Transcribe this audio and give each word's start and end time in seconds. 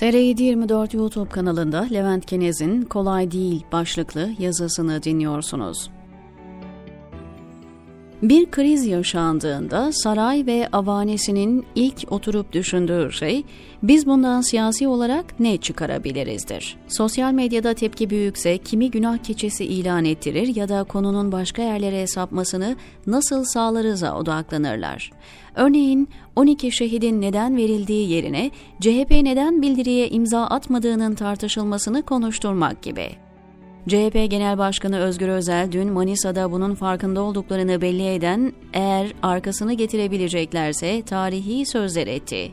TR724 0.00 0.96
YouTube 0.96 1.28
kanalında 1.30 1.82
Levent 1.92 2.26
Kenez'in 2.26 2.82
Kolay 2.82 3.30
Değil 3.30 3.64
başlıklı 3.72 4.30
yazısını 4.38 5.02
dinliyorsunuz. 5.02 5.90
Bir 8.22 8.50
kriz 8.50 8.86
yaşandığında 8.86 9.92
saray 9.92 10.46
ve 10.46 10.68
avanesinin 10.72 11.66
ilk 11.74 12.12
oturup 12.12 12.52
düşündüğü 12.52 13.12
şey, 13.12 13.44
biz 13.82 14.06
bundan 14.06 14.40
siyasi 14.40 14.88
olarak 14.88 15.40
ne 15.40 15.56
çıkarabilirizdir? 15.56 16.76
Sosyal 16.88 17.32
medyada 17.32 17.74
tepki 17.74 18.10
büyükse 18.10 18.58
kimi 18.58 18.90
günah 18.90 19.18
keçesi 19.18 19.64
ilan 19.64 20.04
ettirir 20.04 20.56
ya 20.56 20.68
da 20.68 20.84
konunun 20.84 21.32
başka 21.32 21.62
yerlere 21.62 22.06
sapmasını 22.06 22.76
nasıl 23.06 23.44
sağlarıza 23.44 24.18
odaklanırlar. 24.18 25.10
Örneğin 25.54 26.08
12 26.36 26.72
şehidin 26.72 27.20
neden 27.20 27.56
verildiği 27.56 28.10
yerine 28.10 28.50
CHP 28.80 29.10
neden 29.10 29.62
bildiriye 29.62 30.08
imza 30.08 30.46
atmadığının 30.46 31.14
tartışılmasını 31.14 32.02
konuşturmak 32.02 32.82
gibi. 32.82 33.25
CHP 33.88 34.30
Genel 34.30 34.58
Başkanı 34.58 34.98
Özgür 34.98 35.28
Özel 35.28 35.72
dün 35.72 35.92
Manisa'da 35.92 36.52
bunun 36.52 36.74
farkında 36.74 37.20
olduklarını 37.20 37.80
belli 37.80 38.06
eden 38.06 38.52
eğer 38.72 39.12
arkasını 39.22 39.72
getirebileceklerse 39.72 41.02
tarihi 41.02 41.66
sözler 41.66 42.06
etti. 42.06 42.52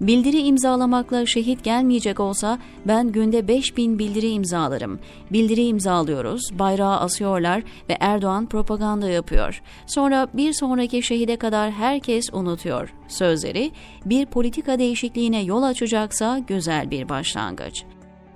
Bildiri 0.00 0.38
imzalamakla 0.38 1.26
şehit 1.26 1.64
gelmeyecek 1.64 2.20
olsa 2.20 2.58
ben 2.86 3.12
günde 3.12 3.48
5000 3.48 3.98
bildiri 3.98 4.28
imzalarım. 4.28 4.98
Bildiri 5.32 5.64
imzalıyoruz, 5.64 6.42
bayrağı 6.58 6.96
asıyorlar 6.96 7.62
ve 7.90 7.96
Erdoğan 8.00 8.46
propaganda 8.46 9.08
yapıyor. 9.08 9.62
Sonra 9.86 10.28
bir 10.34 10.52
sonraki 10.52 11.02
şehide 11.02 11.36
kadar 11.36 11.70
herkes 11.70 12.24
unutuyor. 12.32 12.92
Sözleri 13.08 13.70
bir 14.04 14.26
politika 14.26 14.78
değişikliğine 14.78 15.42
yol 15.42 15.62
açacaksa 15.62 16.38
güzel 16.38 16.90
bir 16.90 17.08
başlangıç. 17.08 17.84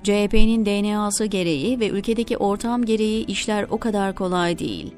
CHP'nin 0.02 0.66
DNA'sı 0.66 1.24
gereği 1.24 1.80
ve 1.80 1.88
ülkedeki 1.88 2.36
ortam 2.36 2.84
gereği 2.84 3.26
işler 3.26 3.66
o 3.70 3.78
kadar 3.78 4.14
kolay 4.14 4.58
değil. 4.58 4.94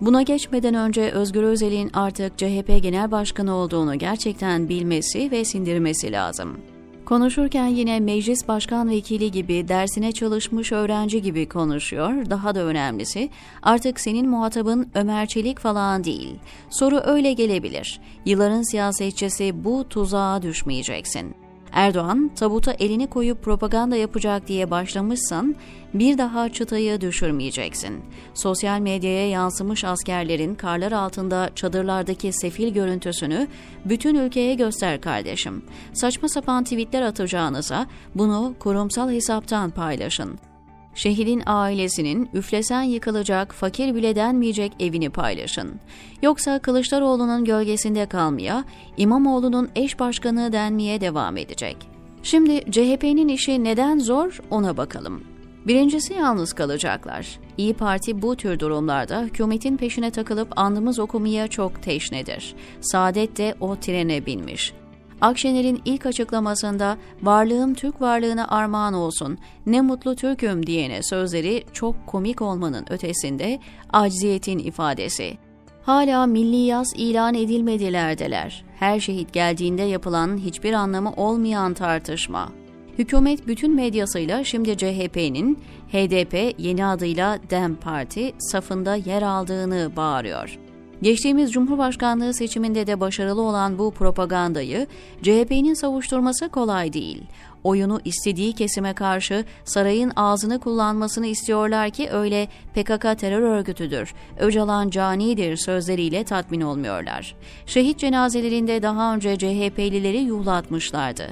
Buna 0.00 0.22
geçmeden 0.22 0.74
önce 0.74 1.10
Özgür 1.10 1.42
Özel'in 1.42 1.90
artık 1.94 2.38
CHP 2.38 2.82
Genel 2.82 3.10
Başkanı 3.10 3.54
olduğunu 3.54 3.98
gerçekten 3.98 4.68
bilmesi 4.68 5.30
ve 5.30 5.44
sindirmesi 5.44 6.12
lazım. 6.12 6.58
Konuşurken 7.04 7.66
yine 7.66 8.00
meclis 8.00 8.48
başkan 8.48 8.90
vekili 8.90 9.30
gibi 9.30 9.68
dersine 9.68 10.12
çalışmış 10.12 10.72
öğrenci 10.72 11.22
gibi 11.22 11.48
konuşuyor. 11.48 12.30
Daha 12.30 12.54
da 12.54 12.64
önemlisi 12.64 13.30
artık 13.62 14.00
senin 14.00 14.28
muhatabın 14.28 14.90
Ömer 14.94 15.26
Çelik 15.26 15.58
falan 15.58 16.04
değil. 16.04 16.38
Soru 16.70 17.00
öyle 17.04 17.32
gelebilir. 17.32 18.00
Yılların 18.24 18.70
siyasetçisi 18.70 19.64
bu 19.64 19.88
tuzağa 19.88 20.42
düşmeyeceksin. 20.42 21.41
Erdoğan 21.72 22.30
tabuta 22.36 22.72
elini 22.72 23.06
koyup 23.06 23.42
propaganda 23.42 23.96
yapacak 23.96 24.48
diye 24.48 24.70
başlamışsan 24.70 25.56
bir 25.94 26.18
daha 26.18 26.48
çıtayı 26.48 27.00
düşürmeyeceksin. 27.00 28.00
Sosyal 28.34 28.80
medyaya 28.80 29.28
yansımış 29.28 29.84
askerlerin 29.84 30.54
karlar 30.54 30.92
altında 30.92 31.50
çadırlardaki 31.54 32.32
sefil 32.32 32.74
görüntüsünü 32.74 33.48
bütün 33.84 34.14
ülkeye 34.14 34.54
göster 34.54 35.00
kardeşim. 35.00 35.62
Saçma 35.92 36.28
sapan 36.28 36.64
tweetler 36.64 37.02
atacağınıza 37.02 37.86
bunu 38.14 38.54
kurumsal 38.58 39.10
hesaptan 39.10 39.70
paylaşın. 39.70 40.51
Şehidin 40.94 41.42
ailesinin 41.46 42.30
üflesen 42.34 42.82
yıkılacak, 42.82 43.52
fakir 43.52 43.94
bile 43.94 44.16
denmeyecek 44.16 44.72
evini 44.80 45.10
paylaşın. 45.10 45.80
Yoksa 46.22 46.58
Kılıçdaroğlu'nun 46.58 47.44
gölgesinde 47.44 48.06
kalmaya, 48.06 48.64
İmamoğlu'nun 48.96 49.68
eş 49.76 50.00
başkanı 50.00 50.52
denmeye 50.52 51.00
devam 51.00 51.36
edecek. 51.36 51.76
Şimdi 52.22 52.60
CHP'nin 52.70 53.28
işi 53.28 53.64
neden 53.64 53.98
zor 53.98 54.40
ona 54.50 54.76
bakalım. 54.76 55.22
Birincisi 55.66 56.14
yalnız 56.14 56.52
kalacaklar. 56.52 57.38
İyi 57.58 57.74
Parti 57.74 58.22
bu 58.22 58.36
tür 58.36 58.58
durumlarda 58.58 59.22
hükümetin 59.22 59.76
peşine 59.76 60.10
takılıp 60.10 60.58
andımız 60.58 60.98
okumaya 60.98 61.48
çok 61.48 61.82
teşnedir. 61.82 62.54
Saadet 62.80 63.36
de 63.36 63.54
o 63.60 63.76
trene 63.76 64.26
binmiş. 64.26 64.72
Akşener'in 65.22 65.82
ilk 65.84 66.06
açıklamasında 66.06 66.98
varlığım 67.22 67.74
Türk 67.74 68.00
varlığına 68.00 68.48
armağan 68.48 68.94
olsun, 68.94 69.38
ne 69.66 69.80
mutlu 69.80 70.16
Türk'üm 70.16 70.66
diyene 70.66 71.02
sözleri 71.02 71.64
çok 71.72 72.06
komik 72.06 72.42
olmanın 72.42 72.86
ötesinde 72.90 73.58
acziyetin 73.92 74.58
ifadesi. 74.58 75.38
Hala 75.82 76.26
milli 76.26 76.56
yaz 76.56 76.92
ilan 76.96 77.34
edilmedilerdeler. 77.34 78.64
Her 78.78 79.00
şehit 79.00 79.32
geldiğinde 79.32 79.82
yapılan 79.82 80.38
hiçbir 80.38 80.72
anlamı 80.72 81.12
olmayan 81.16 81.74
tartışma. 81.74 82.52
Hükümet 82.98 83.46
bütün 83.46 83.74
medyasıyla 83.74 84.44
şimdi 84.44 84.76
CHP'nin 84.76 85.58
HDP 85.92 86.54
yeni 86.58 86.86
adıyla 86.86 87.38
DEM 87.50 87.76
Parti 87.76 88.32
safında 88.38 88.94
yer 88.94 89.22
aldığını 89.22 89.96
bağırıyor. 89.96 90.58
Geçtiğimiz 91.02 91.52
Cumhurbaşkanlığı 91.52 92.34
seçiminde 92.34 92.86
de 92.86 93.00
başarılı 93.00 93.42
olan 93.42 93.78
bu 93.78 93.90
propagandayı 93.90 94.86
CHP'nin 95.22 95.74
savuşturması 95.74 96.48
kolay 96.48 96.92
değil. 96.92 97.22
Oyunu 97.64 98.00
istediği 98.04 98.52
kesime 98.52 98.92
karşı 98.92 99.44
sarayın 99.64 100.12
ağzını 100.16 100.58
kullanmasını 100.60 101.26
istiyorlar 101.26 101.90
ki 101.90 102.10
öyle 102.10 102.48
PKK 102.74 103.18
terör 103.18 103.42
örgütüdür, 103.42 104.14
Öcalan 104.38 104.90
canidir 104.90 105.56
sözleriyle 105.56 106.24
tatmin 106.24 106.60
olmuyorlar. 106.60 107.34
Şehit 107.66 107.98
cenazelerinde 107.98 108.82
daha 108.82 109.14
önce 109.14 109.36
CHP'lileri 109.36 110.18
yuhlatmışlardı. 110.18 111.28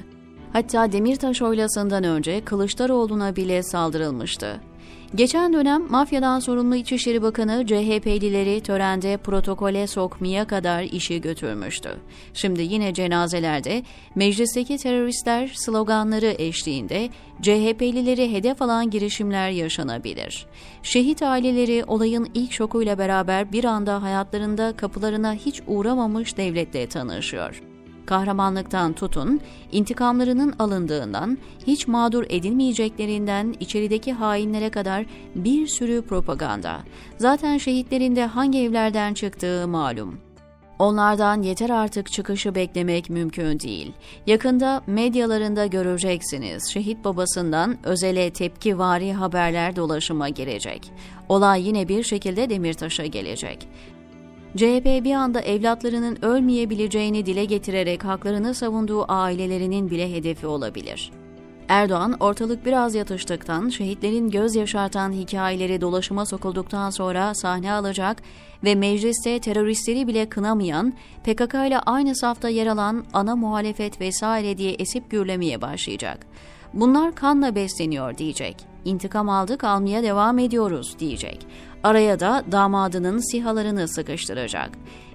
Hatta 0.53 0.91
Demirtaş 0.91 1.41
oylasından 1.41 2.03
önce 2.03 2.45
Kılıçdaroğlu'na 2.45 3.35
bile 3.35 3.63
saldırılmıştı. 3.63 4.70
Geçen 5.15 5.53
dönem 5.53 5.91
mafyadan 5.91 6.39
sorumlu 6.39 6.75
İçişleri 6.75 7.21
Bakanı 7.21 7.65
CHP'lileri 7.65 8.61
törende 8.61 9.17
protokole 9.17 9.87
sokmaya 9.87 10.47
kadar 10.47 10.83
işi 10.83 11.21
götürmüştü. 11.21 11.89
Şimdi 12.33 12.61
yine 12.61 12.93
cenazelerde 12.93 13.83
meclisteki 14.15 14.77
teröristler 14.77 15.47
sloganları 15.47 16.35
eşliğinde 16.37 17.09
CHP'lileri 17.41 18.31
hedef 18.31 18.61
alan 18.61 18.89
girişimler 18.89 19.49
yaşanabilir. 19.49 20.45
Şehit 20.83 21.23
aileleri 21.23 21.83
olayın 21.87 22.29
ilk 22.33 22.51
şokuyla 22.51 22.97
beraber 22.97 23.51
bir 23.51 23.63
anda 23.63 24.03
hayatlarında 24.03 24.75
kapılarına 24.77 25.33
hiç 25.33 25.61
uğramamış 25.67 26.37
devletle 26.37 26.87
tanışıyor 26.87 27.70
kahramanlıktan 28.05 28.93
tutun, 28.93 29.41
intikamlarının 29.71 30.53
alındığından, 30.59 31.37
hiç 31.67 31.87
mağdur 31.87 32.23
edilmeyeceklerinden 32.29 33.55
içerideki 33.59 34.13
hainlere 34.13 34.69
kadar 34.69 35.05
bir 35.35 35.67
sürü 35.67 36.01
propaganda. 36.01 36.79
Zaten 37.17 37.57
şehitlerin 37.57 38.15
de 38.15 38.25
hangi 38.25 38.59
evlerden 38.59 39.13
çıktığı 39.13 39.67
malum. 39.67 40.31
Onlardan 40.81 41.41
yeter 41.41 41.69
artık 41.69 42.11
çıkışı 42.11 42.55
beklemek 42.55 43.09
mümkün 43.09 43.59
değil. 43.59 43.93
Yakında 44.27 44.81
medyalarında 44.87 45.65
göreceksiniz. 45.65 46.69
Şehit 46.73 47.05
babasından 47.05 47.77
özele 47.83 48.33
tepkivari 48.33 49.13
haberler 49.13 49.75
dolaşıma 49.75 50.29
girecek. 50.29 50.91
Olay 51.29 51.67
yine 51.67 51.87
bir 51.87 52.03
şekilde 52.03 52.49
Demirtaş'a 52.49 53.05
gelecek. 53.05 53.67
CHP 54.57 55.03
bir 55.03 55.13
anda 55.13 55.41
evlatlarının 55.41 56.17
ölmeyebileceğini 56.21 57.25
dile 57.25 57.45
getirerek 57.45 58.03
haklarını 58.03 58.53
savunduğu 58.53 59.11
ailelerinin 59.11 59.91
bile 59.91 60.13
hedefi 60.13 60.47
olabilir. 60.47 61.11
Erdoğan 61.67 62.17
ortalık 62.19 62.65
biraz 62.65 62.95
yatıştıktan, 62.95 63.69
şehitlerin 63.69 64.29
göz 64.29 64.55
yaşartan 64.55 65.11
hikayeleri 65.11 65.81
dolaşıma 65.81 66.25
sokulduktan 66.25 66.89
sonra 66.89 67.33
sahne 67.33 67.71
alacak 67.71 68.21
ve 68.63 68.75
mecliste 68.75 69.39
teröristleri 69.39 70.07
bile 70.07 70.29
kınamayan, 70.29 70.93
PKK 71.23 71.53
ile 71.53 71.79
aynı 71.79 72.15
safta 72.15 72.49
yer 72.49 72.67
alan 72.67 73.05
ana 73.13 73.35
muhalefet 73.35 74.01
vesaire 74.01 74.57
diye 74.57 74.71
esip 74.71 75.11
gürlemeye 75.11 75.61
başlayacak. 75.61 76.27
Bunlar 76.73 77.15
kanla 77.15 77.55
besleniyor 77.55 78.17
diyecek. 78.17 78.70
İntikam 78.85 79.29
aldık 79.29 79.63
almaya 79.63 80.03
devam 80.03 80.39
ediyoruz 80.39 80.95
diyecek. 80.99 81.47
Araya 81.83 82.19
da 82.19 82.43
damadının 82.51 83.31
sihalarını 83.31 83.87
sıkıştıracak. 83.87 84.69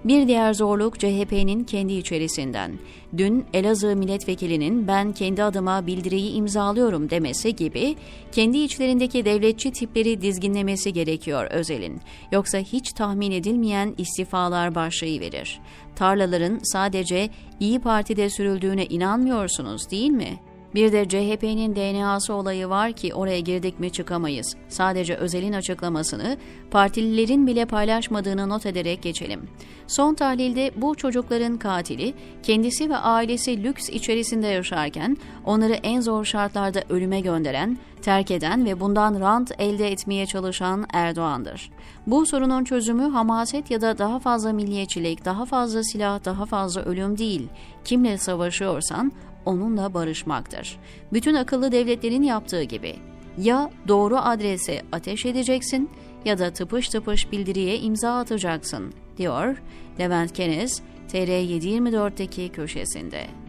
Bir 0.05 0.29
diğer 0.29 0.55
zorluk 0.55 0.99
CHP'nin 0.99 1.65
kendi 1.65 1.93
içerisinden. 1.93 2.79
Dün 3.17 3.45
Elazığ 3.55 3.97
milletvekilinin 3.97 4.89
ben 4.89 5.13
kendi 5.13 5.43
adıma 5.43 5.87
bildiriyi 5.87 6.33
imzalıyorum 6.33 7.11
demesi 7.11 7.57
gibi 7.57 7.97
kendi 8.33 8.59
içlerindeki 8.59 9.25
devletçi 9.25 9.73
tipleri 9.73 10.21
dizginlemesi 10.21 10.93
gerekiyor 10.93 11.45
Özel'in. 11.51 12.01
Yoksa 12.33 12.59
hiç 12.59 12.93
tahmin 12.93 13.31
edilmeyen 13.31 13.95
istifalar 13.99 14.75
başlayıverir. 14.75 15.61
Tarlaların 15.97 16.59
sadece 16.63 17.31
İyi 17.61 17.81
Parti'de 17.81 18.31
sürüldüğüne 18.31 18.87
inanmıyorsunuz 18.87 19.91
değil 19.91 20.11
mi?'' 20.11 20.46
Bir 20.77 20.93
de 20.93 21.09
CHP'nin 21.09 21.77
DNA'sı 21.77 22.35
olayı 22.35 22.69
var 22.69 22.93
ki 22.93 23.15
oraya 23.15 23.41
girdik 23.41 23.81
mi 23.81 23.93
çıkamayız. 23.93 24.57
Sadece 24.69 25.15
Özel'in 25.15 25.53
açıklamasını 25.53 26.37
partililerin 26.71 27.47
bile 27.47 27.65
paylaşmadığını 27.65 28.49
not 28.49 28.67
ederek 28.67 29.03
geçelim. 29.03 29.49
Son 29.87 30.15
tahlilde 30.15 30.71
bu 30.77 30.95
çocukların 30.95 31.59
katili 31.59 32.15
kendisi 32.43 32.91
ve 32.91 32.97
ailesi 32.97 33.63
lüks 33.63 33.89
içerisinde 33.89 34.47
yaşarken 34.47 35.17
onları 35.45 35.73
en 35.73 36.01
zor 36.01 36.25
şartlarda 36.25 36.83
ölüme 36.89 37.21
gönderen, 37.21 37.79
terk 38.03 38.31
eden 38.31 38.65
ve 38.65 38.81
bundan 38.81 39.21
rant 39.21 39.53
elde 39.59 39.93
etmeye 39.93 40.27
çalışan 40.27 40.87
Erdoğan'dır. 40.93 41.71
Bu 42.07 42.27
sorunun 42.27 42.65
çözümü 42.65 43.11
hamaset 43.11 43.71
ya 43.71 43.81
da 43.81 43.99
daha 43.99 44.19
fazla 44.19 44.53
milliyetçilik, 44.53 45.25
daha 45.25 45.45
fazla 45.45 45.83
silah, 45.83 46.25
daha 46.25 46.47
fazla 46.47 46.83
ölüm 46.83 47.19
değil. 47.19 47.49
Kimle 47.85 48.19
savaşıyorsan 48.19 49.13
onunla 49.47 49.95
barışmaktır. 49.95 50.79
Bütün 51.13 51.35
akıllı 51.35 51.73
devletlerin 51.73 52.23
yaptığı 52.23 52.63
gibi. 52.63 52.97
Ya 53.39 53.71
doğru 53.89 54.17
adrese 54.17 54.83
ateş 54.93 55.27
edeceksin 55.27 55.91
ya 56.25 56.39
da 56.39 56.53
tıpış 56.53 56.89
tıpış 56.89 57.33
bildiriye 57.33 57.79
imza 57.79 58.19
atacaksın, 58.19 58.95
diyor 59.17 59.63
Levent 60.01 60.33
Keniz, 60.33 60.83
TR724'deki 61.13 62.49
köşesinde. 62.49 63.46